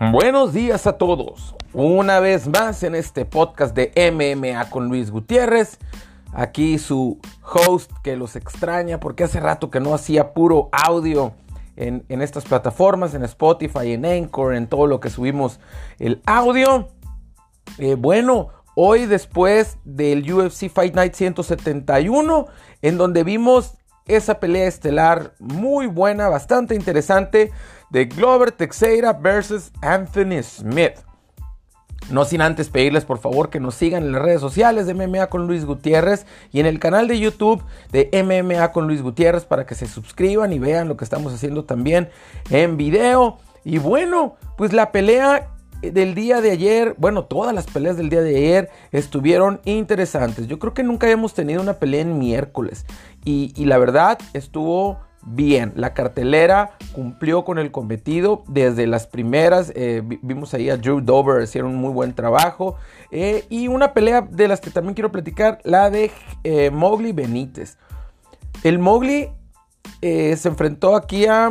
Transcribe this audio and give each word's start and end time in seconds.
Buenos 0.00 0.52
días 0.52 0.86
a 0.86 0.92
todos. 0.92 1.56
Una 1.72 2.20
vez 2.20 2.46
más 2.46 2.84
en 2.84 2.94
este 2.94 3.24
podcast 3.24 3.74
de 3.74 3.90
MMA 4.12 4.70
con 4.70 4.86
Luis 4.86 5.10
Gutiérrez. 5.10 5.80
Aquí 6.32 6.78
su 6.78 7.18
host 7.42 7.90
que 8.04 8.16
los 8.16 8.36
extraña 8.36 9.00
porque 9.00 9.24
hace 9.24 9.40
rato 9.40 9.72
que 9.72 9.80
no 9.80 9.94
hacía 9.94 10.34
puro 10.34 10.68
audio 10.70 11.32
en, 11.74 12.04
estas 12.08 12.44
plataformas, 12.44 13.14
en 13.14 13.24
Spotify, 13.24 13.92
en 13.94 14.06
Anchor, 14.06 14.54
en 14.54 14.68
todo 14.68 14.86
lo 14.86 15.00
que 15.00 15.10
subimos 15.10 15.58
el 15.98 16.22
audio. 16.26 16.90
Eh, 17.78 17.96
bueno, 17.96 18.50
hoy 18.76 19.06
después 19.06 19.78
del 19.84 20.32
UFC 20.32 20.68
Fight 20.68 20.94
Night 20.94 21.14
171, 21.14 22.46
en 22.82 22.98
donde 22.98 23.24
vimos 23.24 23.74
esa 24.06 24.38
pelea 24.38 24.68
estelar 24.68 25.34
muy 25.40 25.86
buena, 25.86 26.28
bastante 26.28 26.76
interesante 26.76 27.50
de 27.90 28.04
Glover 28.06 28.52
Teixeira 28.52 29.12
versus 29.12 29.70
Anthony 29.82 30.42
Smith. 30.42 30.94
No 32.10 32.24
sin 32.24 32.40
antes 32.40 32.70
pedirles 32.70 33.04
por 33.04 33.18
favor 33.18 33.50
que 33.50 33.60
nos 33.60 33.74
sigan 33.74 34.04
en 34.04 34.12
las 34.12 34.22
redes 34.22 34.40
sociales 34.40 34.86
de 34.86 34.94
MMA 34.94 35.26
con 35.26 35.46
Luis 35.46 35.66
Gutiérrez 35.66 36.24
y 36.52 36.60
en 36.60 36.66
el 36.66 36.78
canal 36.78 37.06
de 37.06 37.18
YouTube 37.18 37.62
de 37.92 38.08
MMA 38.24 38.72
con 38.72 38.86
Luis 38.86 39.02
Gutiérrez 39.02 39.44
para 39.44 39.66
que 39.66 39.74
se 39.74 39.86
suscriban 39.86 40.52
y 40.52 40.58
vean 40.58 40.88
lo 40.88 40.96
que 40.96 41.04
estamos 41.04 41.34
haciendo 41.34 41.64
también 41.64 42.08
en 42.48 42.78
video. 42.78 43.38
Y 43.62 43.76
bueno, 43.78 44.36
pues 44.56 44.72
la 44.72 44.90
pelea 44.90 45.50
del 45.82 46.14
día 46.14 46.40
de 46.40 46.50
ayer, 46.50 46.94
bueno, 46.96 47.24
todas 47.24 47.54
las 47.54 47.66
peleas 47.66 47.98
del 47.98 48.08
día 48.08 48.22
de 48.22 48.36
ayer 48.36 48.70
estuvieron 48.90 49.60
interesantes. 49.64 50.46
Yo 50.46 50.58
creo 50.58 50.72
que 50.72 50.82
nunca 50.82 51.06
habíamos 51.06 51.34
tenido 51.34 51.60
una 51.60 51.74
pelea 51.74 52.00
en 52.00 52.18
miércoles 52.18 52.86
y, 53.24 53.52
y 53.54 53.66
la 53.66 53.76
verdad 53.76 54.18
estuvo 54.32 54.98
bien. 55.34 55.72
La 55.76 55.94
cartelera 55.94 56.72
cumplió 56.92 57.44
con 57.44 57.58
el 57.58 57.70
cometido 57.70 58.42
desde 58.48 58.86
las 58.86 59.06
primeras. 59.06 59.72
Eh, 59.74 60.02
vimos 60.22 60.54
ahí 60.54 60.70
a 60.70 60.76
Drew 60.76 61.00
Dover, 61.00 61.42
hicieron 61.42 61.72
un 61.72 61.80
muy 61.80 61.92
buen 61.92 62.14
trabajo. 62.14 62.76
Eh, 63.10 63.44
y 63.48 63.68
una 63.68 63.92
pelea 63.92 64.22
de 64.22 64.48
las 64.48 64.60
que 64.60 64.70
también 64.70 64.94
quiero 64.94 65.12
platicar, 65.12 65.60
la 65.64 65.90
de 65.90 66.10
eh, 66.44 66.70
Mowgli 66.70 67.12
Benítez. 67.12 67.76
El 68.62 68.78
Mowgli 68.78 69.30
se 70.00 70.48
enfrentó 70.48 70.96
aquí 70.96 71.26
a 71.26 71.50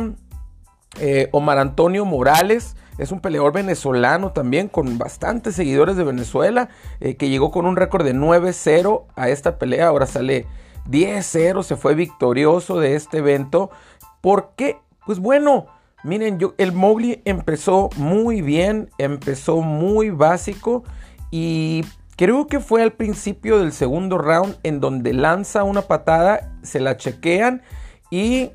Omar 1.32 1.58
Antonio 1.58 2.04
Morales. 2.04 2.76
Es 2.98 3.12
un 3.12 3.20
peleador 3.20 3.52
venezolano 3.52 4.32
también 4.32 4.68
con 4.68 4.98
bastantes 4.98 5.54
seguidores 5.54 5.96
de 5.96 6.04
Venezuela 6.04 6.68
que 7.00 7.28
llegó 7.28 7.50
con 7.50 7.66
un 7.66 7.76
récord 7.76 8.04
de 8.04 8.14
9-0 8.14 9.04
a 9.14 9.28
esta 9.28 9.58
pelea. 9.58 9.88
Ahora 9.88 10.06
sale 10.06 10.46
10-0 10.90 11.62
se 11.62 11.76
fue 11.76 11.94
victorioso 11.94 12.78
de 12.80 12.94
este 12.94 13.18
evento. 13.18 13.70
¿Por 14.20 14.52
qué? 14.56 14.78
Pues 15.06 15.18
bueno, 15.20 15.66
miren, 16.04 16.38
yo, 16.38 16.54
el 16.58 16.72
Mowgli 16.72 17.22
empezó 17.24 17.90
muy 17.96 18.42
bien, 18.42 18.90
empezó 18.98 19.60
muy 19.60 20.10
básico 20.10 20.84
y 21.30 21.84
creo 22.16 22.46
que 22.46 22.60
fue 22.60 22.82
al 22.82 22.92
principio 22.92 23.58
del 23.58 23.72
segundo 23.72 24.18
round 24.18 24.58
en 24.62 24.80
donde 24.80 25.12
lanza 25.12 25.64
una 25.64 25.82
patada, 25.82 26.52
se 26.62 26.80
la 26.80 26.96
chequean 26.96 27.62
y 28.10 28.50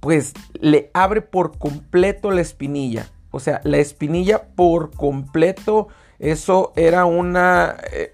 pues 0.00 0.32
le 0.54 0.90
abre 0.94 1.22
por 1.22 1.58
completo 1.58 2.30
la 2.30 2.40
espinilla. 2.40 3.10
O 3.30 3.40
sea, 3.40 3.60
la 3.64 3.78
espinilla 3.78 4.48
por 4.54 4.90
completo 4.90 5.88
eso 6.18 6.72
era 6.74 7.04
eh, 7.06 8.10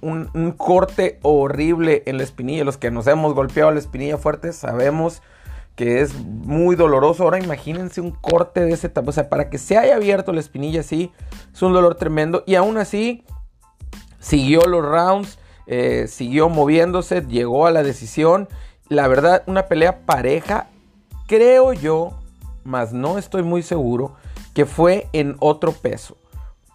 un, 0.00 0.54
corte 0.56 1.18
horrible 1.22 2.04
en 2.06 2.18
la 2.18 2.22
espinilla. 2.22 2.64
Los 2.64 2.76
que 2.76 2.90
nos 2.90 3.06
hemos 3.08 3.34
golpeado 3.34 3.72
la 3.72 3.80
espinilla 3.80 4.16
fuerte 4.16 4.52
sabemos 4.52 5.22
que 5.74 6.00
es 6.00 6.14
muy 6.14 6.76
doloroso. 6.76 7.24
Ahora 7.24 7.40
imagínense 7.42 8.00
un 8.00 8.12
corte 8.12 8.60
de 8.60 8.72
ese 8.72 8.88
tamaño. 8.88 9.10
O 9.10 9.12
sea, 9.12 9.28
para 9.28 9.50
que 9.50 9.58
se 9.58 9.76
haya 9.76 9.96
abierto 9.96 10.32
la 10.32 10.40
espinilla 10.40 10.80
así, 10.80 11.12
es 11.52 11.60
un 11.62 11.72
dolor 11.72 11.96
tremendo. 11.96 12.44
Y 12.46 12.54
aún 12.54 12.78
así, 12.78 13.24
siguió 14.20 14.60
los 14.66 14.84
rounds, 14.84 15.40
eh, 15.66 16.06
siguió 16.08 16.48
moviéndose, 16.48 17.22
llegó 17.22 17.66
a 17.66 17.72
la 17.72 17.82
decisión. 17.82 18.48
La 18.88 19.08
verdad, 19.08 19.42
una 19.46 19.66
pelea 19.66 20.06
pareja, 20.06 20.68
creo 21.26 21.72
yo, 21.72 22.12
mas 22.62 22.92
no 22.92 23.18
estoy 23.18 23.42
muy 23.42 23.62
seguro, 23.62 24.14
que 24.54 24.64
fue 24.64 25.08
en 25.12 25.36
otro 25.40 25.72
peso 25.72 26.17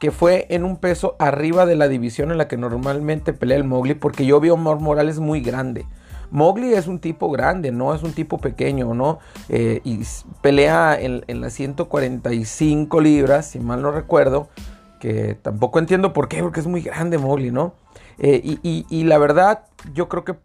que 0.04 0.12
fue 0.12 0.48
en 0.50 0.66
un 0.66 0.76
peso 0.76 1.16
arriba 1.18 1.66
de 1.66 1.78
la 1.78 1.88
división 1.88 2.30
en 2.30 2.38
la 2.38 2.50
que 2.50 2.58
normalmente 2.58 3.32
pelea 3.32 3.56
el 3.56 3.64
Mowgli, 3.64 3.94
porque 3.94 4.26
yo 4.26 4.42
vi 4.42 4.50
a 4.50 4.54
Omar 4.54 4.82
Morales 4.82 5.20
muy 5.20 5.40
grande. 5.40 5.86
Mowgli 6.30 6.74
es 6.74 6.88
un 6.88 7.00
tipo 7.00 7.32
grande, 7.32 7.72
no 7.72 7.96
es 7.96 8.04
un 8.04 8.12
tipo 8.12 8.38
pequeño, 8.38 8.94
¿no? 8.94 9.20
Eh, 9.48 9.80
y 9.86 10.02
pelea 10.42 11.00
en, 11.00 11.24
las 11.40 11.54
145 11.54 13.00
libras, 13.00 13.52
si 13.52 13.62
mal 13.62 13.82
no 13.82 13.92
recuerdo, 13.92 14.50
que 15.00 15.38
tampoco 15.42 15.80
entiendo 15.80 16.12
por 16.12 16.28
qué, 16.28 16.44
porque 16.44 16.60
es 16.60 16.68
muy 16.68 16.82
grande 16.82 17.18
Mowgli, 17.18 17.52
¿no? 17.52 17.74
Eh, 18.18 18.42
y, 18.44 18.86
y 18.90 19.04
la 19.06 19.18
verdad, 19.18 19.64
yo 19.94 20.10
creo 20.10 20.26
que, 20.26 20.36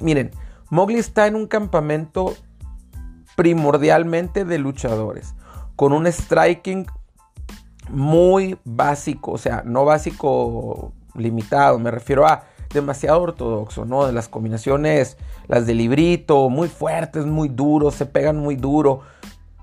miren, 0.00 0.32
Mowgli 0.68 0.98
está 0.98 1.26
en 1.26 1.34
un 1.34 1.46
campamento 1.46 2.34
primordialmente 3.36 4.44
de 4.44 4.58
luchadores, 4.58 5.34
con 5.76 5.94
un 5.94 6.06
striking 6.06 6.84
muy 7.90 8.58
básico, 8.64 9.32
o 9.32 9.38
sea, 9.38 9.62
no 9.64 9.84
básico 9.84 10.92
limitado, 11.14 11.78
me 11.78 11.90
refiero 11.90 12.26
a 12.26 12.44
demasiado 12.72 13.20
ortodoxo, 13.20 13.84
¿no? 13.84 14.06
De 14.06 14.12
las 14.12 14.28
combinaciones, 14.28 15.16
las 15.48 15.66
de 15.66 15.74
librito, 15.74 16.48
muy 16.48 16.68
fuertes, 16.68 17.26
muy 17.26 17.48
duros, 17.48 17.94
se 17.94 18.06
pegan 18.06 18.36
muy 18.36 18.56
duro, 18.56 19.00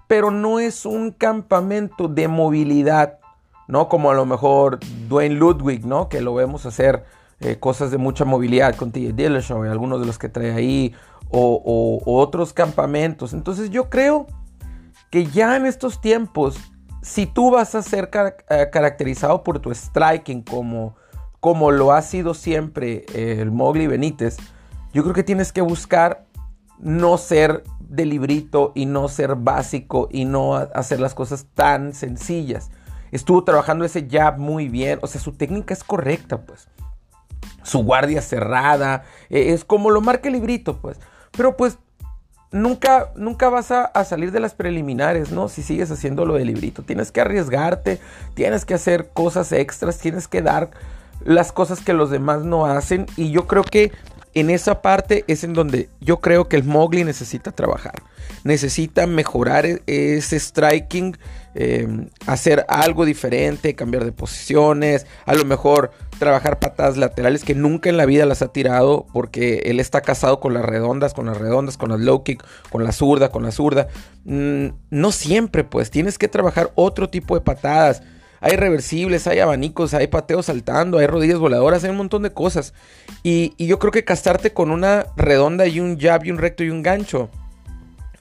pero 0.07 0.31
no 0.31 0.59
es 0.59 0.85
un 0.85 1.11
campamento 1.11 2.07
de 2.07 2.27
movilidad, 2.27 3.19
¿no? 3.67 3.87
Como 3.87 4.11
a 4.11 4.13
lo 4.13 4.25
mejor 4.25 4.79
Dwayne 5.07 5.35
Ludwig, 5.35 5.85
¿no? 5.85 6.09
Que 6.09 6.21
lo 6.21 6.33
vemos 6.33 6.65
hacer 6.65 7.05
eh, 7.39 7.57
cosas 7.57 7.91
de 7.91 7.97
mucha 7.97 8.25
movilidad 8.25 8.75
con 8.75 8.91
TJ 8.91 9.13
Dillashaw 9.13 9.65
y 9.65 9.69
algunos 9.69 9.99
de 10.01 10.05
los 10.05 10.17
que 10.17 10.29
trae 10.29 10.53
ahí, 10.53 10.93
o 11.29 12.01
otros 12.05 12.53
campamentos. 12.53 13.33
Entonces 13.33 13.69
yo 13.69 13.89
creo 13.89 14.27
que 15.09 15.25
ya 15.25 15.57
en 15.57 15.65
estos 15.65 15.99
tiempos 15.99 16.57
si 17.01 17.25
tú 17.25 17.51
vas 17.51 17.75
a 17.75 17.81
ser 17.81 18.09
eh, 18.49 18.67
caracterizado 18.71 19.43
por 19.43 19.59
tu 19.59 19.73
striking 19.73 20.41
como, 20.41 20.95
como 21.39 21.71
lo 21.71 21.91
ha 21.91 22.01
sido 22.01 22.33
siempre 22.33 23.05
eh, 23.13 23.37
el 23.39 23.51
Mowgli 23.51 23.87
Benítez, 23.87 24.37
yo 24.93 25.03
creo 25.03 25.13
que 25.13 25.23
tienes 25.23 25.51
que 25.51 25.61
buscar 25.61 26.25
no 26.79 27.17
ser 27.17 27.63
de 27.79 28.05
librito 28.05 28.71
y 28.75 28.85
no 28.85 29.07
ser 29.07 29.35
básico 29.35 30.09
y 30.11 30.25
no 30.25 30.55
hacer 30.55 30.99
las 30.99 31.13
cosas 31.13 31.45
tan 31.53 31.93
sencillas. 31.93 32.69
Estuvo 33.11 33.43
trabajando 33.43 33.85
ese 33.85 34.07
jab 34.09 34.37
muy 34.37 34.67
bien, 34.67 34.99
o 35.01 35.07
sea, 35.07 35.21
su 35.21 35.31
técnica 35.31 35.73
es 35.73 35.83
correcta, 35.83 36.41
pues. 36.41 36.67
Su 37.63 37.83
guardia 37.83 38.21
cerrada, 38.21 39.03
eh, 39.29 39.53
es 39.53 39.63
como 39.63 39.89
lo 39.89 40.01
marca 40.01 40.27
el 40.27 40.33
librito, 40.33 40.77
pues. 40.77 40.99
Pero 41.31 41.55
pues 41.55 41.77
nunca, 42.51 43.11
nunca 43.15 43.49
vas 43.49 43.71
a, 43.71 43.91
salir 44.05 44.31
de 44.31 44.39
las 44.39 44.53
preliminares, 44.53 45.31
¿no? 45.31 45.49
Si 45.49 45.61
sigues 45.61 45.91
haciendo 45.91 46.25
lo 46.25 46.35
del 46.35 46.47
librito. 46.47 46.83
Tienes 46.83 47.11
que 47.11 47.21
arriesgarte, 47.21 47.99
tienes 48.33 48.65
que 48.65 48.73
hacer 48.73 49.09
cosas 49.13 49.51
extras, 49.51 49.97
tienes 49.97 50.27
que 50.27 50.41
dar 50.41 50.69
las 51.23 51.51
cosas 51.51 51.81
que 51.81 51.93
los 51.93 52.09
demás 52.09 52.43
no 52.43 52.65
hacen. 52.65 53.05
Y 53.17 53.31
yo 53.31 53.47
creo 53.47 53.63
que 53.63 53.91
en 54.39 54.49
esa 54.49 54.81
parte 54.81 55.23
es 55.27 55.43
en 55.43 55.53
donde 55.53 55.89
yo 55.99 56.19
creo 56.19 56.47
que 56.47 56.55
el 56.55 56.63
Mowgli 56.63 57.03
necesita 57.03 57.51
trabajar. 57.51 58.03
Necesita 58.43 59.07
mejorar 59.07 59.65
e-, 59.65 59.81
ese 59.87 60.39
striking, 60.39 61.17
em, 61.55 62.09
hacer 62.25 62.65
algo 62.67 63.05
diferente, 63.05 63.75
cambiar 63.75 64.05
de 64.05 64.11
posiciones, 64.11 65.07
a 65.25 65.33
lo 65.33 65.45
mejor 65.45 65.91
trabajar 66.19 66.59
patadas 66.59 66.97
laterales 66.97 67.43
que 67.43 67.55
nunca 67.55 67.89
en 67.89 67.97
la 67.97 68.05
vida 68.05 68.25
las 68.25 68.41
ha 68.41 68.47
tirado 68.47 69.05
porque 69.13 69.63
él 69.65 69.79
está 69.79 70.01
casado 70.01 70.39
con 70.39 70.53
las 70.53 70.65
redondas, 70.65 71.13
con 71.13 71.27
las 71.27 71.37
redondas, 71.37 71.77
con 71.77 71.89
las 71.89 71.99
low 71.99 72.23
kick, 72.23 72.43
con 72.69 72.83
la 72.83 72.91
zurda, 72.91 73.29
con 73.29 73.43
la 73.43 73.51
zurda. 73.51 73.87
Mm, 74.25 74.67
no 74.89 75.11
siempre, 75.11 75.63
pues 75.63 75.89
tienes 75.89 76.17
que 76.17 76.27
trabajar 76.27 76.71
otro 76.75 77.09
tipo 77.09 77.35
de 77.35 77.41
patadas 77.41 78.01
hay 78.47 78.55
reversibles, 78.55 79.27
hay 79.27 79.39
abanicos, 79.39 79.93
hay 79.93 80.07
pateos 80.07 80.45
saltando, 80.45 80.99
hay 80.99 81.07
rodillas 81.07 81.37
voladoras, 81.37 81.83
hay 81.83 81.89
un 81.89 81.97
montón 81.97 82.23
de 82.23 82.31
cosas. 82.31 82.73
Y, 83.21 83.53
yo 83.57 83.77
creo 83.77 83.91
que 83.91 84.05
castarte 84.05 84.53
con 84.53 84.71
una 84.71 85.07
redonda 85.17 85.67
y 85.67 85.81
un 85.81 85.99
jab 85.99 86.23
y 86.23 86.31
un 86.31 86.37
recto 86.37 86.63
y 86.63 86.69
un 86.69 86.81
gancho, 86.81 87.29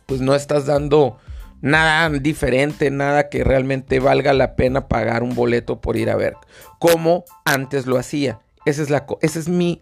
pues 0.06 0.20
no 0.20 0.34
estás 0.34 0.66
dando 0.66 1.18
nada 1.60 2.10
diferente, 2.10 2.90
nada 2.90 3.28
que 3.28 3.44
realmente 3.44 4.00
valga 4.00 4.32
la 4.32 4.56
pena 4.56 4.88
pagar 4.88 5.22
un 5.22 5.36
boleto 5.36 5.80
por 5.80 5.96
ir 5.96 6.10
a 6.10 6.16
ver, 6.16 6.34
como 6.80 7.24
antes 7.44 7.86
lo 7.86 7.96
hacía. 7.96 8.40
Ese 8.64 8.82
es, 8.82 8.90
la, 8.90 9.06
es 9.20 9.48
mi, 9.48 9.80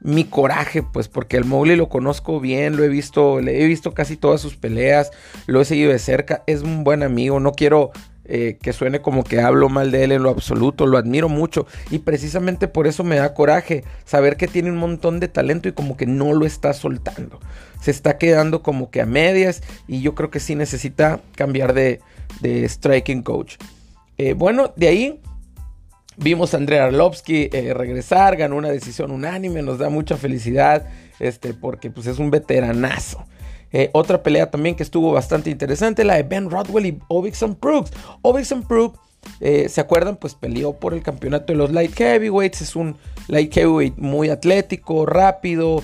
mi 0.00 0.24
coraje, 0.24 0.82
pues, 0.82 1.06
porque 1.06 1.36
el 1.36 1.44
Mowgli 1.44 1.76
lo 1.76 1.88
conozco 1.88 2.40
bien, 2.40 2.76
lo 2.76 2.82
he 2.82 2.88
visto, 2.88 3.40
le 3.40 3.62
he 3.62 3.66
visto 3.66 3.94
casi 3.94 4.16
todas 4.16 4.40
sus 4.40 4.56
peleas, 4.56 5.12
lo 5.46 5.60
he 5.60 5.64
seguido 5.64 5.92
de 5.92 6.00
cerca, 6.00 6.42
es 6.48 6.62
un 6.62 6.82
buen 6.82 7.04
amigo, 7.04 7.38
no 7.38 7.52
quiero 7.52 7.92
eh, 8.28 8.58
que 8.60 8.72
suene 8.72 9.00
como 9.00 9.24
que 9.24 9.40
hablo 9.40 9.68
mal 9.68 9.90
de 9.90 10.04
él 10.04 10.12
en 10.12 10.22
lo 10.22 10.30
absoluto, 10.30 10.86
lo 10.86 10.98
admiro 10.98 11.28
mucho 11.28 11.66
y 11.90 11.98
precisamente 11.98 12.68
por 12.68 12.86
eso 12.86 13.04
me 13.04 13.16
da 13.16 13.34
coraje 13.34 13.84
saber 14.04 14.36
que 14.36 14.48
tiene 14.48 14.70
un 14.70 14.78
montón 14.78 15.20
de 15.20 15.28
talento 15.28 15.68
y 15.68 15.72
como 15.72 15.96
que 15.96 16.06
no 16.06 16.32
lo 16.32 16.44
está 16.44 16.72
soltando. 16.72 17.38
Se 17.80 17.90
está 17.90 18.18
quedando 18.18 18.62
como 18.62 18.90
que 18.90 19.00
a 19.00 19.06
medias 19.06 19.62
y 19.86 20.00
yo 20.00 20.14
creo 20.14 20.30
que 20.30 20.40
sí 20.40 20.54
necesita 20.54 21.20
cambiar 21.36 21.72
de, 21.72 22.00
striking 22.42 23.22
coach. 23.22 23.56
Eh, 24.18 24.32
bueno, 24.32 24.72
de 24.76 24.88
ahí 24.88 25.20
vimos 26.16 26.54
a 26.54 26.56
Andrea 26.56 26.86
Arlovsky 26.86 27.48
eh, 27.52 27.74
regresar, 27.74 28.36
ganó 28.36 28.56
una 28.56 28.70
decisión 28.70 29.10
unánime, 29.10 29.62
nos 29.62 29.78
da 29.78 29.88
mucha 29.88 30.16
felicidad, 30.16 30.88
este, 31.20 31.54
porque 31.54 31.90
pues 31.90 32.06
es 32.06 32.18
un 32.18 32.30
veteranazo. 32.30 33.24
Eh, 33.72 33.90
otra 33.92 34.22
pelea 34.22 34.50
también 34.50 34.74
que 34.74 34.82
estuvo 34.82 35.12
bastante 35.12 35.50
interesante, 35.50 36.04
la 36.04 36.14
de 36.14 36.22
Ben 36.22 36.50
Rodwell 36.50 36.86
y 36.86 36.98
Ovixon 37.08 37.58
Brooks. 37.60 37.92
Ovixon 38.22 38.66
Brooks, 38.66 38.98
¿se 39.40 39.80
acuerdan? 39.80 40.16
Pues 40.16 40.34
peleó 40.34 40.74
por 40.74 40.94
el 40.94 41.02
campeonato 41.02 41.52
de 41.52 41.58
los 41.58 41.72
light 41.72 41.94
heavyweights, 41.94 42.62
es 42.62 42.76
un 42.76 42.96
light 43.28 43.52
heavyweight 43.52 43.96
muy 43.98 44.30
atlético, 44.30 45.04
rápido, 45.04 45.82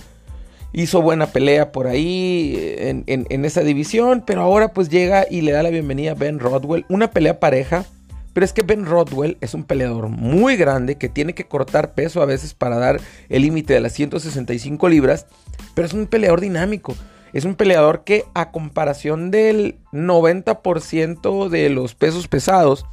hizo 0.72 1.02
buena 1.02 1.26
pelea 1.26 1.72
por 1.72 1.86
ahí 1.86 2.74
en, 2.78 3.04
en, 3.06 3.44
esa 3.44 3.62
división, 3.62 4.22
pero 4.26 4.42
ahora 4.42 4.72
pues 4.72 4.88
llega 4.88 5.26
y 5.28 5.42
le 5.42 5.52
da 5.52 5.62
la 5.62 5.70
bienvenida 5.70 6.12
a 6.12 6.14
Ben 6.14 6.38
Rodwell, 6.38 6.86
una 6.88 7.10
pelea 7.10 7.40
pareja 7.40 7.84
pero 8.32 8.44
es 8.44 8.52
que 8.52 8.62
Ben 8.62 8.86
Rodwell 8.86 9.36
es 9.40 9.54
un 9.54 9.64
peleador 9.64 10.08
muy 10.08 10.56
grande 10.56 10.96
que 10.96 11.08
tiene 11.08 11.34
que 11.34 11.44
cortar 11.44 11.94
peso 11.94 12.22
a 12.22 12.26
veces 12.26 12.54
para 12.54 12.78
dar 12.78 13.00
el 13.28 13.42
límite 13.42 13.74
de 13.74 13.80
las 13.80 13.92
165 13.92 14.88
libras, 14.88 15.26
pero 15.74 15.86
es 15.86 15.92
un 15.92 16.06
peleador 16.06 16.40
dinámico. 16.40 16.96
Es 17.32 17.44
un 17.44 17.54
peleador 17.54 18.04
que 18.04 18.24
a 18.34 18.50
comparación 18.50 19.30
del 19.30 19.76
90% 19.92 21.48
de 21.48 21.70
los 21.70 21.94
pesos 21.94 22.28
pesados, 22.28 22.84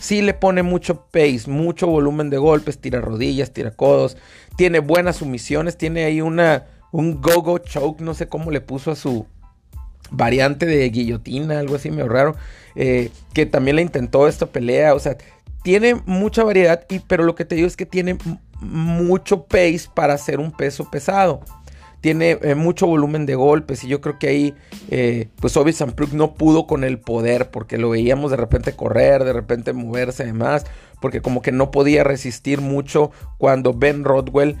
sí 0.00 0.22
le 0.22 0.34
pone 0.34 0.62
mucho 0.62 1.06
pace, 1.10 1.44
mucho 1.46 1.86
volumen 1.86 2.30
de 2.30 2.38
golpes, 2.38 2.78
tira 2.78 3.00
rodillas, 3.00 3.52
tira 3.52 3.70
codos, 3.70 4.16
tiene 4.56 4.78
buenas 4.78 5.16
sumisiones, 5.16 5.76
tiene 5.76 6.04
ahí 6.04 6.20
una, 6.20 6.64
un 6.92 7.20
go-go 7.20 7.58
choke, 7.58 8.00
no 8.00 8.14
sé 8.14 8.28
cómo 8.28 8.50
le 8.50 8.60
puso 8.60 8.90
a 8.90 8.96
su, 8.96 9.26
variante 10.10 10.66
de 10.66 10.88
guillotina, 10.90 11.58
algo 11.58 11.76
así 11.76 11.90
medio 11.90 12.08
raro, 12.08 12.36
eh, 12.74 13.10
que 13.32 13.46
también 13.46 13.76
le 13.76 13.82
intentó 13.82 14.28
esta 14.28 14.46
pelea, 14.46 14.94
o 14.94 14.98
sea, 14.98 15.16
tiene 15.62 15.94
mucha 16.06 16.44
variedad, 16.44 16.84
y, 16.88 17.00
pero 17.00 17.24
lo 17.24 17.34
que 17.34 17.44
te 17.44 17.54
digo 17.54 17.66
es 17.66 17.76
que 17.76 17.86
tiene 17.86 18.18
mucho 18.60 19.44
pace 19.44 19.88
para 19.94 20.14
hacer 20.14 20.40
un 20.40 20.52
peso 20.52 20.90
pesado. 20.90 21.40
Tiene 22.04 22.38
eh, 22.42 22.54
mucho 22.54 22.86
volumen 22.86 23.24
de 23.24 23.34
golpes 23.34 23.82
y 23.82 23.88
yo 23.88 24.02
creo 24.02 24.18
que 24.18 24.28
ahí 24.28 24.54
eh, 24.90 25.30
pues 25.40 25.56
Obi 25.56 25.72
Sampruk 25.72 26.12
no 26.12 26.34
pudo 26.34 26.66
con 26.66 26.84
el 26.84 26.98
poder 26.98 27.50
porque 27.50 27.78
lo 27.78 27.88
veíamos 27.88 28.30
de 28.30 28.36
repente 28.36 28.76
correr, 28.76 29.24
de 29.24 29.32
repente 29.32 29.72
moverse 29.72 30.24
además, 30.24 30.66
porque 31.00 31.22
como 31.22 31.40
que 31.40 31.50
no 31.50 31.70
podía 31.70 32.04
resistir 32.04 32.60
mucho 32.60 33.10
cuando 33.38 33.72
Ben 33.72 34.04
Rodwell 34.04 34.58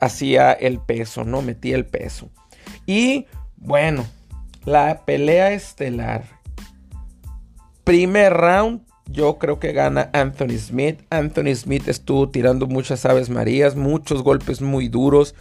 hacía 0.00 0.52
el 0.52 0.78
peso, 0.78 1.24
¿no? 1.24 1.42
Metía 1.42 1.74
el 1.74 1.84
peso. 1.84 2.30
Y 2.86 3.26
bueno, 3.56 4.06
la 4.64 5.02
pelea 5.04 5.50
estelar. 5.50 6.22
Primer 7.82 8.34
round, 8.34 8.82
yo 9.06 9.38
creo 9.38 9.58
que 9.58 9.72
gana 9.72 10.10
Anthony 10.12 10.58
Smith. 10.58 11.00
Anthony 11.10 11.54
Smith 11.54 11.88
estuvo 11.88 12.28
tirando 12.30 12.66
muchas 12.66 13.04
aves 13.04 13.30
marías, 13.30 13.76
muchos 13.76 14.22
golpes 14.22 14.62
muy 14.62 14.88
duros, 14.88 15.34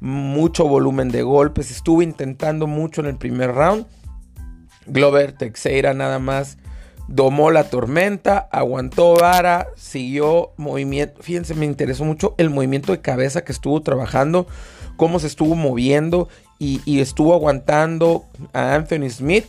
mucho 0.00 0.66
volumen 0.66 1.10
de 1.10 1.22
golpes. 1.22 1.70
Estuvo 1.70 2.02
intentando 2.02 2.66
mucho 2.66 3.00
en 3.00 3.08
el 3.08 3.16
primer 3.16 3.52
round. 3.52 3.86
Glover 4.86 5.32
Teixeira 5.32 5.94
nada 5.94 6.18
más 6.18 6.58
domó 7.08 7.50
la 7.50 7.64
tormenta, 7.64 8.48
aguantó 8.50 9.14
vara, 9.14 9.68
siguió 9.76 10.52
movimiento. 10.56 11.22
Fíjense, 11.22 11.54
me 11.54 11.66
interesó 11.66 12.04
mucho 12.04 12.34
el 12.38 12.50
movimiento 12.50 12.92
de 12.92 13.00
cabeza 13.00 13.44
que 13.44 13.52
estuvo 13.52 13.80
trabajando, 13.82 14.46
cómo 14.96 15.18
se 15.18 15.26
estuvo 15.26 15.54
moviendo 15.54 16.28
y, 16.58 17.00
estuvo 17.00 17.34
aguantando 17.34 18.24
a 18.52 18.74
Anthony 18.74 19.10
Smith, 19.10 19.46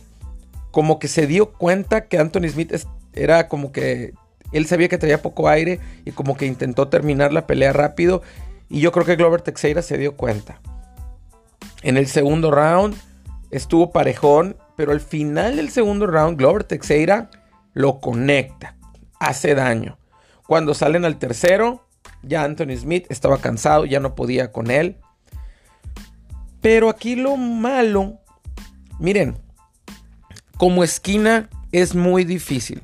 como 0.72 0.98
que 0.98 1.06
se 1.06 1.28
dio 1.28 1.52
cuenta 1.52 2.06
que 2.06 2.18
Anthony 2.18 2.48
Smith 2.48 2.72
era 3.14 3.48
como 3.48 3.72
que 3.72 4.14
él 4.52 4.66
sabía 4.66 4.88
que 4.88 4.98
traía 4.98 5.22
poco 5.22 5.48
aire 5.48 5.80
y 6.04 6.12
como 6.12 6.36
que 6.36 6.46
intentó 6.46 6.88
terminar 6.88 7.32
la 7.32 7.46
pelea 7.46 7.72
rápido. 7.72 8.22
Y 8.68 8.80
yo 8.80 8.92
creo 8.92 9.04
que 9.04 9.16
Glover 9.16 9.42
Teixeira 9.42 9.82
se 9.82 9.98
dio 9.98 10.16
cuenta. 10.16 10.60
En 11.82 11.96
el 11.96 12.06
segundo 12.06 12.50
round 12.50 12.96
estuvo 13.50 13.90
parejón, 13.90 14.56
pero 14.76 14.92
al 14.92 15.00
final 15.00 15.56
del 15.56 15.70
segundo 15.70 16.06
round 16.06 16.38
Glover 16.38 16.64
Teixeira 16.64 17.30
lo 17.72 18.00
conecta, 18.00 18.76
hace 19.18 19.54
daño. 19.54 19.98
Cuando 20.46 20.74
salen 20.74 21.04
al 21.04 21.18
tercero, 21.18 21.84
ya 22.22 22.44
Anthony 22.44 22.76
Smith 22.76 23.06
estaba 23.10 23.38
cansado, 23.38 23.84
ya 23.84 24.00
no 24.00 24.14
podía 24.14 24.52
con 24.52 24.70
él. 24.70 24.98
Pero 26.60 26.88
aquí 26.88 27.16
lo 27.16 27.36
malo, 27.36 28.20
miren, 28.98 29.36
como 30.56 30.84
esquina 30.84 31.50
es 31.72 31.94
muy 31.94 32.24
difícil. 32.24 32.82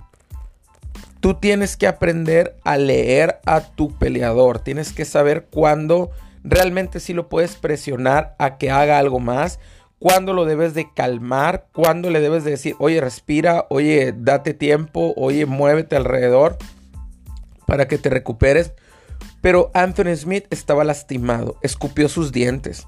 Tú 1.21 1.35
tienes 1.35 1.77
que 1.77 1.87
aprender 1.87 2.57
a 2.65 2.77
leer 2.77 3.41
a 3.47 3.61
tu 3.61 3.97
peleador. 3.99 4.59
Tienes 4.59 4.93
que 4.93 5.05
saber 5.05 5.47
cuándo 5.51 6.11
realmente 6.43 7.01
sí 7.01 7.13
lo 7.13 7.29
puedes 7.29 7.57
presionar 7.57 8.35
a 8.39 8.57
que 8.57 8.71
haga 8.71 8.99
algo 8.99 9.21
más. 9.21 9.61
Cuándo 9.99 10.33
lo 10.33 10.47
debes 10.47 10.75
de 10.75 10.89
calmar. 10.95 11.67
Cuándo 11.73 12.11
le 12.11 12.21
debes 12.21 12.45
de 12.45 12.53
decir, 12.53 12.75
oye, 12.79 13.01
respira. 13.01 13.67
Oye, 13.69 14.15
date 14.17 14.55
tiempo. 14.55 15.13
Oye, 15.17 15.47
muévete 15.47 15.97
alrededor. 15.97 16.57
Para 17.67 17.87
que 17.87 17.99
te 17.99 18.09
recuperes. 18.09 18.73
Pero 19.43 19.71
Anthony 19.75 20.17
Smith 20.17 20.47
estaba 20.51 20.85
lastimado. 20.85 21.57
Escupió 21.63 22.09
sus 22.09 22.33
dientes 22.33 22.87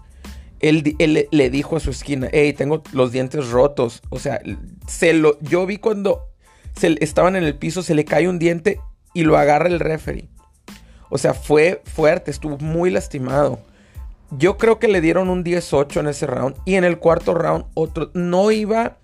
él, 0.62 1.28
le 1.30 1.50
dijo 1.50 1.76
a 1.76 1.80
su 1.80 1.90
esquina, 1.90 2.28
hey, 2.32 2.52
tengo 2.52 2.82
los 2.92 3.12
dientes 3.12 3.50
rotos. 3.50 4.00
O 4.10 4.18
sea, 4.18 4.40
se 4.86 5.12
lo, 5.12 5.38
yo 5.40 5.66
vi 5.66 5.78
cuando 5.78 6.28
se, 6.76 6.96
estaban 7.00 7.36
en 7.36 7.44
el 7.44 7.56
piso, 7.56 7.82
se 7.82 7.94
le 7.94 8.04
cae 8.04 8.28
un 8.28 8.38
diente 8.38 8.80
y 9.14 9.22
lo 9.22 9.36
agarra 9.36 9.68
el 9.68 9.80
referee. 9.80 10.28
O 11.10 11.18
sea, 11.18 11.34
fue 11.34 11.82
fuerte, 11.84 12.30
estuvo 12.30 12.58
muy 12.58 12.90
lastimado. 12.90 13.60
Yo 14.30 14.56
creo 14.56 14.78
que 14.78 14.88
le 14.88 15.00
dieron 15.02 15.28
un 15.28 15.44
18 15.44 16.00
en 16.00 16.08
ese 16.08 16.26
round. 16.26 16.56
Y 16.64 16.76
en 16.76 16.84
el 16.84 16.98
cuarto 16.98 17.34
round, 17.34 17.66
otro. 17.74 18.10
No 18.14 18.50
iba 18.50 18.96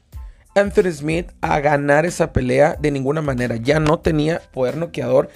Anthony 0.54 0.90
Smith 0.90 1.32
a 1.42 1.60
ganar 1.60 2.06
esa 2.06 2.32
pelea 2.32 2.76
de 2.80 2.90
ninguna 2.90 3.20
manera. 3.20 3.56
Ya 3.56 3.78
no 3.78 3.98
tenía 3.98 4.40
poder 4.52 4.78
noqueador. 4.78 5.28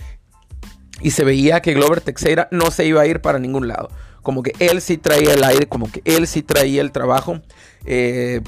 Y 1.03 1.11
se 1.11 1.25
veía 1.25 1.61
que 1.61 1.75
Glover 1.75 2.01
Teixeira 2.01 2.49
no 2.51 2.71
se 2.71 2.87
iba 2.87 3.03
a 3.03 3.07
ir 3.07 3.21
para 3.21 3.39
ningún 3.39 3.69
lado 3.69 3.91
como 4.23 4.43
que 4.43 4.53
él 4.61 4.81
sí 4.81 4.97
traía 4.97 5.35
el 5.35 5.45
aire, 5.45 5.67
como 5.67 5.91
que 5.91 6.01
él 6.05 6.27
sí 6.27 6.43
traía 6.43 6.81
el 6.81 6.93
trabajo. 6.93 7.41
Eh, 7.85 8.41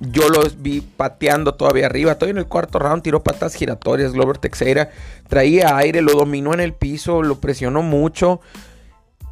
yo 0.00 0.28
lo 0.28 0.42
vi 0.58 0.80
pateando 0.80 1.54
todavía 1.54 1.86
arriba. 1.86 2.14
Todavía 2.14 2.32
en 2.32 2.38
el 2.38 2.46
cuarto 2.46 2.78
round 2.78 3.02
tiró 3.02 3.22
patas 3.22 3.54
giratorias. 3.54 4.12
Glover 4.12 4.38
Teixeira 4.38 4.90
traía 5.28 5.76
aire, 5.76 6.02
lo 6.02 6.12
dominó 6.12 6.54
en 6.54 6.60
el 6.60 6.72
piso, 6.72 7.22
lo 7.22 7.40
presionó 7.40 7.82
mucho. 7.82 8.40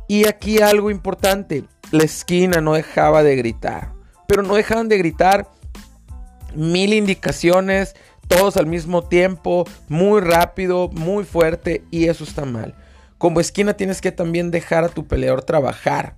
Y 0.08 0.26
aquí 0.26 0.60
algo 0.60 0.90
importante: 0.90 1.64
la 1.90 2.04
esquina 2.04 2.60
no 2.60 2.74
dejaba 2.74 3.22
de 3.22 3.36
gritar. 3.36 3.92
Pero 4.26 4.42
no 4.42 4.54
dejaban 4.54 4.88
de 4.88 4.98
gritar 4.98 5.48
mil 6.54 6.92
indicaciones, 6.92 7.94
todos 8.26 8.56
al 8.56 8.66
mismo 8.66 9.04
tiempo, 9.04 9.66
muy 9.88 10.20
rápido, 10.20 10.88
muy 10.88 11.24
fuerte. 11.24 11.84
Y 11.90 12.08
eso 12.08 12.24
está 12.24 12.44
mal. 12.44 12.74
Como 13.18 13.40
esquina 13.40 13.74
tienes 13.74 14.00
que 14.00 14.12
también 14.12 14.50
dejar 14.50 14.84
a 14.84 14.88
tu 14.88 15.06
peleador 15.06 15.42
trabajar. 15.42 16.14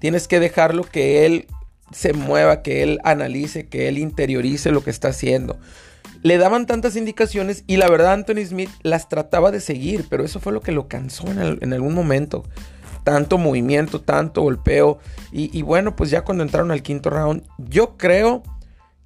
Tienes 0.00 0.26
que 0.26 0.40
dejarlo 0.40 0.84
que 0.84 1.26
él 1.26 1.46
se 1.92 2.12
mueva, 2.12 2.62
que 2.62 2.82
él 2.82 3.00
analice, 3.04 3.66
que 3.66 3.88
él 3.88 3.98
interiorice 3.98 4.70
lo 4.70 4.82
que 4.82 4.90
está 4.90 5.08
haciendo. 5.08 5.58
Le 6.22 6.36
daban 6.36 6.66
tantas 6.66 6.96
indicaciones 6.96 7.64
y 7.66 7.76
la 7.78 7.88
verdad 7.88 8.12
Anthony 8.12 8.44
Smith 8.46 8.70
las 8.82 9.08
trataba 9.08 9.50
de 9.50 9.60
seguir, 9.60 10.06
pero 10.10 10.24
eso 10.24 10.38
fue 10.38 10.52
lo 10.52 10.60
que 10.60 10.72
lo 10.72 10.86
cansó 10.86 11.26
en, 11.28 11.72
algún 11.72 11.94
momento. 11.94 12.44
Tanto 13.04 13.38
movimiento, 13.38 14.02
tanto 14.02 14.42
golpeo. 14.42 14.98
Y, 15.32 15.56
y, 15.56 15.62
bueno, 15.62 15.96
pues 15.96 16.10
ya 16.10 16.22
cuando 16.22 16.44
entraron 16.44 16.70
al 16.70 16.82
quinto 16.82 17.08
round, 17.08 17.42
yo 17.56 17.96
creo 17.96 18.42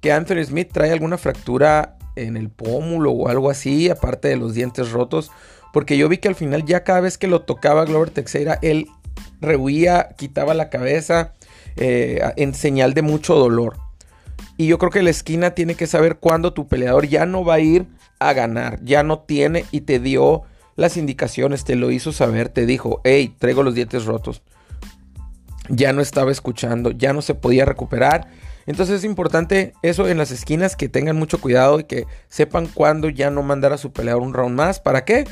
que 0.01 0.11
Anthony 0.11 0.43
Smith 0.45 0.69
trae 0.73 0.91
alguna 0.91 1.17
fractura 1.17 1.97
en 2.17 2.35
el 2.35 2.49
pómulo 2.49 3.11
o 3.11 3.29
algo 3.29 3.49
así, 3.49 3.89
aparte 3.89 4.27
de 4.27 4.35
los 4.35 4.53
dientes 4.53 4.91
rotos. 4.91 5.31
Porque 5.71 5.97
yo 5.97 6.09
vi 6.09 6.17
que 6.17 6.27
al 6.27 6.35
final 6.35 6.65
ya 6.65 6.83
cada 6.83 6.99
vez 6.99 7.17
que 7.17 7.27
lo 7.27 7.41
tocaba 7.41 7.85
Glover 7.85 8.09
Teixeira, 8.09 8.59
él 8.61 8.87
rehuía, 9.39 10.09
quitaba 10.17 10.53
la 10.53 10.69
cabeza 10.69 11.33
eh, 11.77 12.21
en 12.37 12.53
señal 12.53 12.93
de 12.93 13.01
mucho 13.01 13.35
dolor. 13.35 13.77
Y 14.57 14.67
yo 14.67 14.77
creo 14.77 14.91
que 14.91 15.03
la 15.03 15.09
esquina 15.09 15.51
tiene 15.51 15.75
que 15.75 15.87
saber 15.87 16.17
cuándo 16.17 16.53
tu 16.53 16.67
peleador 16.67 17.07
ya 17.07 17.25
no 17.25 17.43
va 17.43 17.55
a 17.55 17.59
ir 17.59 17.85
a 18.19 18.33
ganar, 18.33 18.79
ya 18.83 19.03
no 19.03 19.19
tiene 19.19 19.65
y 19.71 19.81
te 19.81 19.99
dio 19.99 20.43
las 20.75 20.97
indicaciones, 20.97 21.63
te 21.63 21.75
lo 21.75 21.91
hizo 21.91 22.11
saber, 22.11 22.49
te 22.49 22.65
dijo, 22.65 23.01
hey, 23.03 23.33
traigo 23.37 23.63
los 23.63 23.75
dientes 23.75 24.05
rotos. 24.05 24.41
Ya 25.69 25.93
no 25.93 26.01
estaba 26.01 26.31
escuchando, 26.31 26.91
ya 26.91 27.11
no 27.11 27.21
se 27.21 27.33
podía 27.33 27.65
recuperar. 27.65 28.29
Entonces 28.65 28.97
es 28.99 29.03
importante 29.03 29.73
eso 29.81 30.07
en 30.07 30.17
las 30.17 30.31
esquinas, 30.31 30.75
que 30.75 30.89
tengan 30.89 31.17
mucho 31.17 31.39
cuidado 31.39 31.79
y 31.79 31.83
que 31.83 32.05
sepan 32.29 32.67
cuándo 32.67 33.09
ya 33.09 33.29
no 33.29 33.43
mandar 33.43 33.73
a 33.73 33.77
su 33.77 33.91
peleador 33.91 34.21
un 34.21 34.33
round 34.33 34.55
más. 34.55 34.79
¿Para 34.79 35.05
qué? 35.05 35.25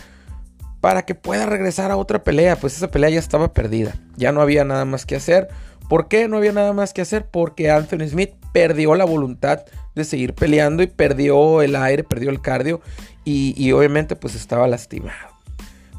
Para 0.84 1.06
que 1.06 1.16
pueda 1.16 1.46
regresar 1.46 1.92
a 1.92 1.96
otra 1.96 2.26
pelea. 2.26 2.58
Pues 2.58 2.76
esa 2.76 2.92
pelea 2.92 3.10
ya 3.10 3.20
estaba 3.20 3.54
perdida. 3.54 3.96
Ya 4.18 4.34
no 4.34 4.42
había 4.42 4.66
nada 4.66 4.84
más 4.84 5.06
que 5.06 5.16
hacer. 5.16 5.48
¿Por 5.88 6.10
qué 6.10 6.28
no 6.28 6.36
había 6.36 6.52
nada 6.52 6.74
más 6.74 6.92
que 6.92 7.00
hacer? 7.00 7.26
Porque 7.26 7.72
Anthony 7.72 8.10
Smith 8.10 8.32
perdió 8.52 8.94
la 8.96 9.06
voluntad 9.06 9.64
de 9.96 10.04
seguir 10.04 10.34
peleando 10.34 10.84
y 10.84 10.88
perdió 10.88 11.62
el 11.62 11.78
aire, 11.78 12.04
perdió 12.04 12.32
el 12.32 12.42
cardio 12.42 12.82
y, 13.24 13.54
y 13.56 13.72
obviamente 13.72 14.18
pues 14.18 14.36
estaba 14.36 14.68
lastimado. 14.68 15.30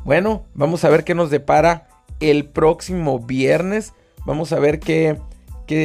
Bueno, 0.05 0.45
vamos 0.53 0.85
a 0.85 0.91
ver 0.91 1.03
qué 1.05 1.15
nos 1.15 1.31
depara 1.31 1.89
el 2.21 2.45
próximo 2.45 3.19
viernes. 3.21 3.95
Vamos 4.27 4.53
a 4.53 4.59
ver 4.59 4.81
qué, 4.81 5.19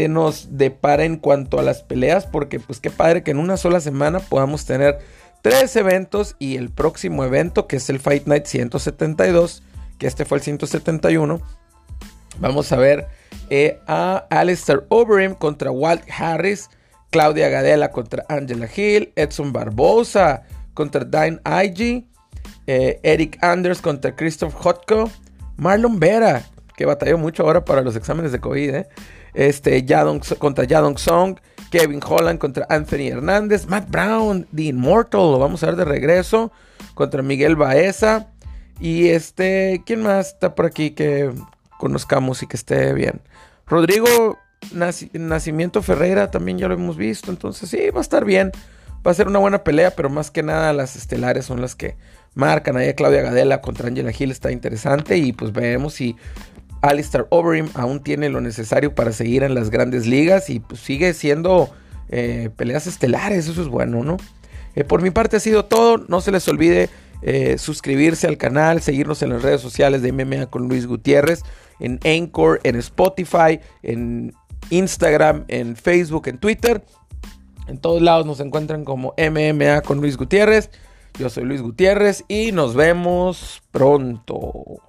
nos 0.09 0.57
depara 0.57 1.05
en 1.05 1.15
cuanto 1.15 1.57
a 1.57 1.63
las 1.63 1.83
peleas, 1.83 2.25
porque 2.25 2.59
pues 2.59 2.81
qué 2.81 2.89
padre 2.89 3.23
que 3.23 3.31
en 3.31 3.39
una 3.39 3.55
sola 3.55 3.79
semana 3.79 4.19
podamos 4.19 4.65
tener 4.65 4.99
tres 5.41 5.75
eventos 5.75 6.35
y 6.39 6.57
el 6.57 6.69
próximo 6.69 7.23
evento 7.23 7.67
que 7.67 7.77
es 7.77 7.89
el 7.89 7.99
Fight 7.99 8.25
Night 8.27 8.45
172, 8.45 9.63
que 9.97 10.07
este 10.07 10.25
fue 10.25 10.37
el 10.37 10.43
171. 10.43 11.41
Vamos 12.39 12.71
a 12.71 12.77
ver 12.77 13.07
eh, 13.49 13.79
a 13.87 14.25
Alistair 14.29 14.85
Overeem 14.89 15.35
contra 15.35 15.71
Walt 15.71 16.03
Harris, 16.09 16.69
Claudia 17.09 17.49
Gadela 17.49 17.91
contra 17.91 18.25
Angela 18.29 18.69
Hill, 18.73 19.11
Edson 19.15 19.51
Barbosa 19.51 20.43
contra 20.73 21.03
Dine 21.03 21.39
IG, 21.45 22.05
eh, 22.67 22.99
Eric 23.03 23.37
Anders 23.43 23.81
contra 23.81 24.15
Christoph 24.15 24.53
Hotko, 24.53 25.09
Marlon 25.57 25.99
Vera, 25.99 26.43
que 26.77 26.85
batalló 26.85 27.17
mucho 27.17 27.43
ahora 27.43 27.65
para 27.65 27.81
los 27.81 27.95
exámenes 27.95 28.31
de 28.31 28.39
COVID, 28.39 28.75
eh, 28.75 28.89
este, 29.33 29.85
contra 30.37 30.63
Yadong 30.63 30.97
Song, 30.97 31.37
Kevin 31.69 32.01
Holland 32.05 32.39
contra 32.39 32.65
Anthony 32.69 33.07
Hernández, 33.07 33.67
Matt 33.67 33.89
Brown, 33.89 34.47
The 34.53 34.63
Immortal, 34.63 35.31
lo 35.31 35.39
vamos 35.39 35.63
a 35.63 35.67
ver 35.67 35.75
de 35.75 35.85
regreso, 35.85 36.51
contra 36.93 37.21
Miguel 37.21 37.55
Baeza. 37.55 38.27
Y 38.79 39.09
este, 39.09 39.83
¿quién 39.85 40.03
más 40.03 40.29
está 40.29 40.55
por 40.55 40.65
aquí 40.65 40.91
que 40.91 41.31
conozcamos 41.77 42.41
y 42.43 42.47
que 42.47 42.57
esté 42.57 42.93
bien? 42.93 43.21
Rodrigo 43.67 44.37
Nacimiento 45.13 45.81
Ferreira 45.81 46.31
también 46.31 46.57
ya 46.57 46.67
lo 46.67 46.73
hemos 46.73 46.97
visto, 46.97 47.31
entonces 47.31 47.69
sí, 47.69 47.89
va 47.91 47.99
a 47.99 48.01
estar 48.01 48.25
bien. 48.25 48.51
Va 49.05 49.11
a 49.11 49.13
ser 49.13 49.27
una 49.27 49.39
buena 49.39 49.63
pelea, 49.63 49.91
pero 49.91 50.09
más 50.09 50.29
que 50.29 50.43
nada 50.43 50.73
las 50.73 50.97
estelares 50.97 51.45
son 51.45 51.61
las 51.61 51.75
que 51.75 51.95
marcan. 52.35 52.75
Ahí 52.75 52.93
Claudia 52.93 53.21
Gadela 53.21 53.61
contra 53.61 53.87
Angela 53.87 54.11
Hill 54.17 54.31
está 54.31 54.51
interesante 54.51 55.17
y 55.17 55.31
pues 55.31 55.53
veremos 55.53 55.93
si 55.93 56.17
Alistair 56.81 57.27
Overeem 57.29 57.69
aún 57.73 58.01
tiene 58.01 58.29
lo 58.29 58.41
necesario 58.41 58.95
para 58.95 59.11
seguir 59.11 59.43
en 59.43 59.53
las 59.53 59.69
grandes 59.69 60.07
ligas 60.07 60.49
y 60.49 60.59
pues, 60.59 60.79
sigue 60.81 61.13
siendo 61.13 61.69
eh, 62.09 62.49
peleas 62.55 62.87
estelares, 62.87 63.47
eso 63.47 63.61
es 63.61 63.67
bueno, 63.67 64.03
¿no? 64.03 64.17
Eh, 64.75 64.83
por 64.83 65.01
mi 65.01 65.11
parte 65.11 65.37
ha 65.37 65.39
sido 65.39 65.65
todo, 65.65 65.97
no 66.07 66.21
se 66.21 66.31
les 66.31 66.47
olvide 66.47 66.89
eh, 67.21 67.57
suscribirse 67.57 68.27
al 68.27 68.37
canal, 68.37 68.81
seguirnos 68.81 69.21
en 69.21 69.29
las 69.29 69.41
redes 69.41 69.61
sociales 69.61 70.01
de 70.01 70.11
MMA 70.13 70.45
con 70.47 70.67
Luis 70.67 70.87
Gutiérrez, 70.87 71.43
en 71.79 71.99
Anchor, 72.05 72.61
en 72.63 72.77
Spotify, 72.77 73.59
en 73.83 74.33
Instagram, 74.69 75.45
en 75.47 75.75
Facebook, 75.75 76.27
en 76.27 76.37
Twitter. 76.37 76.83
En 77.67 77.77
todos 77.77 78.01
lados 78.01 78.25
nos 78.25 78.39
encuentran 78.39 78.85
como 78.85 79.13
MMA 79.17 79.81
con 79.81 79.99
Luis 79.99 80.17
Gutiérrez. 80.17 80.69
Yo 81.17 81.29
soy 81.29 81.43
Luis 81.43 81.61
Gutiérrez 81.61 82.23
y 82.27 82.51
nos 82.51 82.73
vemos 82.73 83.61
pronto. 83.71 84.81